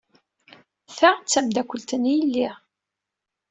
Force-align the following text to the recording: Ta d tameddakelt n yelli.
Ta 0.97 1.09
d 1.17 1.23
tameddakelt 1.31 1.91
n 2.01 2.03
yelli. 2.13 2.49